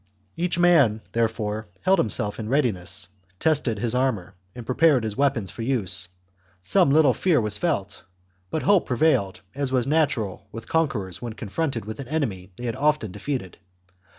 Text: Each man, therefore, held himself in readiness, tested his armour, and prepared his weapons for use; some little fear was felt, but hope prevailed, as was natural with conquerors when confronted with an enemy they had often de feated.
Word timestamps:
Each 0.35 0.57
man, 0.57 1.01
therefore, 1.11 1.67
held 1.81 1.99
himself 1.99 2.39
in 2.39 2.49
readiness, 2.49 3.07
tested 3.39 3.77
his 3.77 3.93
armour, 3.93 4.33
and 4.55 4.65
prepared 4.65 5.03
his 5.03 5.15
weapons 5.15 5.51
for 5.51 5.61
use; 5.61 6.07
some 6.59 6.89
little 6.89 7.13
fear 7.13 7.39
was 7.39 7.59
felt, 7.59 8.01
but 8.49 8.63
hope 8.63 8.87
prevailed, 8.87 9.41
as 9.53 9.71
was 9.71 9.85
natural 9.85 10.47
with 10.51 10.67
conquerors 10.67 11.21
when 11.21 11.33
confronted 11.33 11.85
with 11.85 11.99
an 11.99 12.07
enemy 12.07 12.51
they 12.57 12.65
had 12.65 12.75
often 12.75 13.11
de 13.11 13.19
feated. 13.19 13.59